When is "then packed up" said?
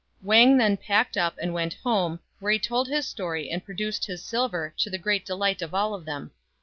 0.57-1.35